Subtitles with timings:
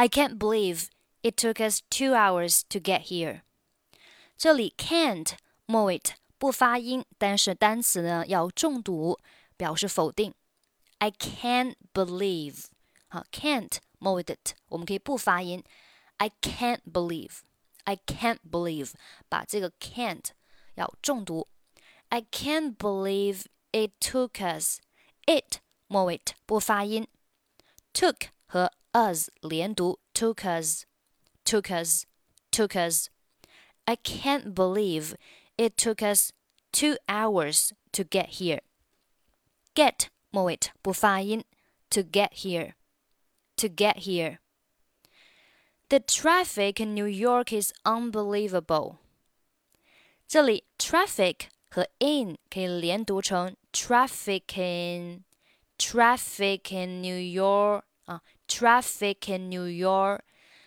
[0.00, 0.88] I can't believe
[1.22, 3.42] it took us two hours to get here。
[4.36, 5.32] 这里 can't
[5.64, 6.00] 末尾
[6.38, 9.18] 不发音，但是单词呢要重读，
[9.56, 10.34] 表示否定。
[10.98, 12.66] I can't believe，
[13.08, 15.64] 好，can't 末尾的 t 我们可以不发音。
[16.18, 18.92] I can't believe，I can't believe，
[19.28, 20.24] 把这个 can't
[20.74, 21.48] 要重读。
[22.08, 24.80] I can't believe it took us
[25.26, 27.08] it 末尾不发音，
[27.92, 30.84] took 和 us 连读，took us
[31.44, 32.04] took us
[32.50, 35.14] took us。I can't believe
[35.56, 36.32] it took us
[36.72, 38.62] two hours to get here.
[39.74, 41.44] Get 末尾不发音，
[41.90, 42.74] to get here
[43.56, 44.38] to get here.
[45.88, 48.96] The traffic in New York is unbelievable.
[50.26, 55.24] 这里 traffic 和 in 可以连读成 traffic in
[55.78, 60.20] traffic in New York 啊，traffic in New York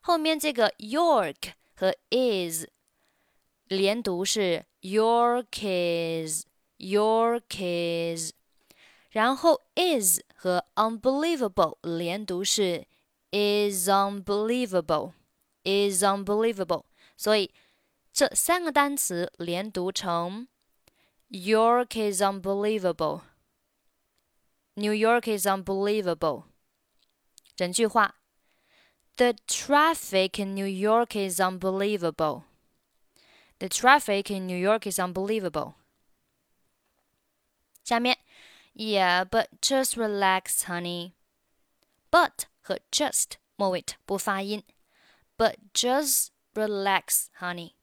[0.00, 2.66] 后面这个 York 和 is
[3.68, 6.42] 连读是 your kids
[6.76, 8.30] your kids，
[9.10, 12.86] 然后 is 和 unbelievable 连读是
[13.30, 15.12] is unbelievable
[15.62, 16.84] is unbelievable，
[17.16, 17.52] 所以
[18.12, 20.48] 这三个单词连读成
[21.30, 26.44] York is unbelievable。New York is unbelievable。
[27.56, 28.14] 整句话：
[29.16, 32.44] The traffic in New York is unbelievable.
[33.58, 35.74] The traffic in New York is unbelievable.
[37.84, 38.18] 下面，
[38.74, 41.12] Yeah, but just relax, honey.
[42.10, 44.64] But 和 just 末尾不发音，
[45.36, 47.74] but just relax, honey.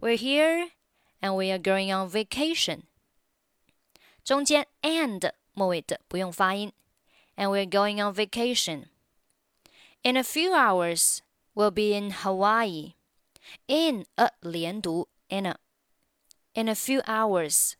[0.00, 0.70] We're here
[1.20, 2.82] and we are going on vacation.
[4.24, 6.72] 中间 and 末尾的不用发音
[7.36, 8.86] ，and we're going on vacation.
[10.02, 11.22] In a few hours,
[11.54, 12.94] we'll be in Hawaii.
[13.68, 15.56] In a 连读 in a.
[16.54, 17.76] In a few hours.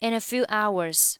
[0.00, 1.18] In a few hours.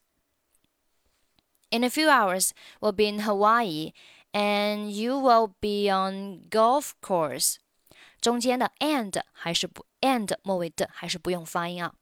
[1.71, 3.93] In a few hours, we'll be in Hawaii,
[4.35, 7.57] and you will be on golf course.
[8.21, 11.95] 中间的 and 还是不 and 末尾的还是不用发音啊。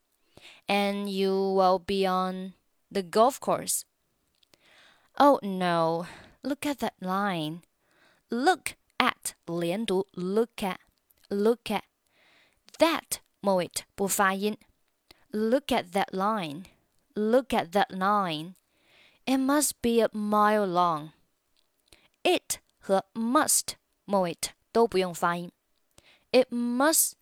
[0.67, 2.55] And you will be on
[2.91, 3.83] the golf course.
[5.19, 6.06] Oh no!
[6.43, 7.62] Look at that line.
[8.31, 10.78] Look at 连读 look at
[11.28, 11.83] look at
[12.78, 14.56] that 末尾不发音。
[15.31, 16.65] Look at that line.
[17.15, 18.55] Look at that line.
[19.27, 21.11] It must be a mile long.
[22.23, 23.75] It 和 must
[24.05, 24.37] 末尾
[24.73, 25.53] 都不用发音。
[26.33, 27.17] it must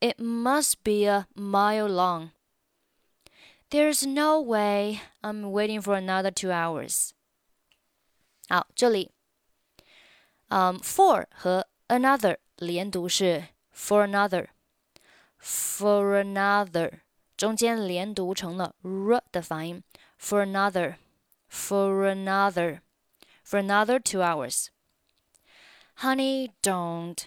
[0.00, 2.32] it must be a mile long.
[3.70, 7.14] There's no way I'm waiting for another two hours.
[8.52, 9.10] 好，这里，
[10.48, 17.00] 嗯、um,，for 和 another 连读是 for another，for another，
[17.36, 19.82] 中间连读成了 r 的发音，
[20.18, 24.68] for another，for another，for another two hours.
[25.96, 27.26] Honey, don't.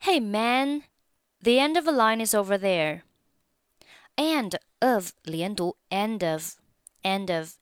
[0.00, 0.82] Hey man,
[1.42, 3.02] the end of a line is over there.
[4.16, 6.56] And of 连读 end of
[7.02, 7.56] end of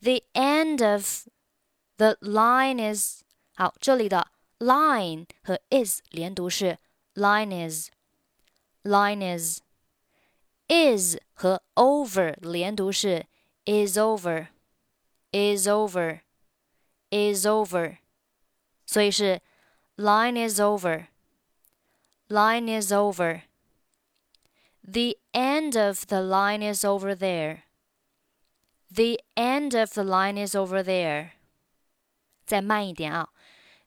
[0.00, 1.26] the end of
[2.00, 3.22] the line is
[3.54, 6.78] 好，这里的 line 和 is 连读是
[7.14, 7.90] line is
[8.82, 9.60] line is
[10.68, 13.26] is 和 over 连读是
[13.64, 14.48] is over
[15.32, 16.20] is over
[17.10, 17.98] is over，
[18.84, 19.40] 所以是
[19.96, 23.42] line is over。Line is over.
[24.82, 27.62] The end of the line is over there.
[28.90, 31.34] The end of the line is over there.
[32.50, 33.30] 再慢一点啊。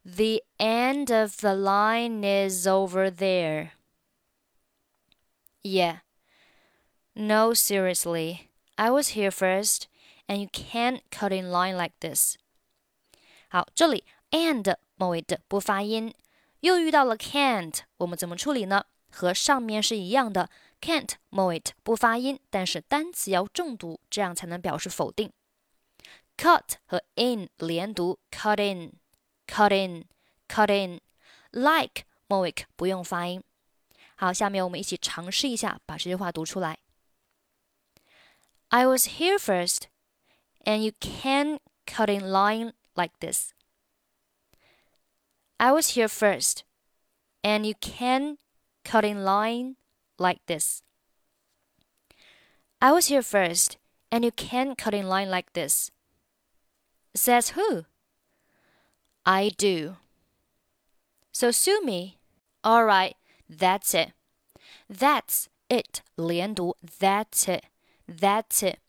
[0.03, 3.71] The end of the line is over there.
[5.61, 5.99] Yeah.
[7.13, 8.49] No, seriously.
[8.75, 9.87] I was here first,
[10.27, 12.35] and you can't cut in line like this.
[13.49, 16.13] 好，这里 and 末尾的不发音。
[16.61, 18.85] 又遇到了 can't，我们怎么处理呢？
[19.11, 20.49] 和上面是一样的，
[20.79, 25.31] can't 末尾不发音，但是单词要重读，这样才能表示否定。
[26.37, 33.43] cut 和 in 连读，cut in，cut in，cut in。like 末尾不用发音。
[34.15, 36.79] 好，下面我们一起尝试一下，把这句话读出来。
[38.69, 39.87] I was here first,
[40.63, 43.53] and you can't cut in line like this.
[45.57, 46.59] I was here first,
[47.41, 48.37] and you can
[48.83, 49.77] cut in line
[50.17, 50.81] like this.
[52.79, 53.77] I was here first,
[54.11, 55.89] and you can cut in line like this.
[57.13, 57.85] Says who?
[59.23, 59.97] I do.
[61.31, 62.17] So sue me.
[62.63, 63.15] All right,
[63.49, 64.13] that's it.
[64.89, 67.65] That's it 连读，That's it,
[68.07, 68.79] That's it。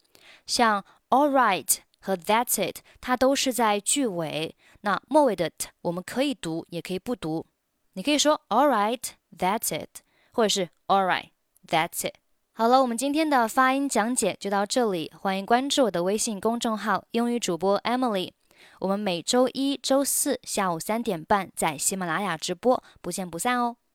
[0.47, 7.47] 像 All right 和 That's it，它都是在句尾，那末尾的 t 我们可以读，也可以不读。
[7.93, 10.01] 你可以说 All right, That's it，
[10.33, 11.31] 或者是 All right,
[11.67, 12.15] That's it。
[12.58, 18.32] 好了，我们今天的发音讲解就到这里，欢迎关注我的微信公众号“英语主播 Emily”。
[18.80, 23.76] 我们每周一、周四下午三点半在喜马拉雅直播，不见不散哦。